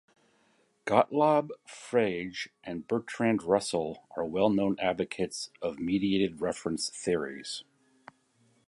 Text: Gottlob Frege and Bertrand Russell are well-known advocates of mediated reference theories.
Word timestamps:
Gottlob 0.87 1.51
Frege 1.67 2.47
and 2.63 2.87
Bertrand 2.87 3.43
Russell 3.43 4.07
are 4.17 4.25
well-known 4.25 4.77
advocates 4.79 5.51
of 5.61 5.77
mediated 5.77 6.41
reference 6.41 6.89
theories. 6.89 7.63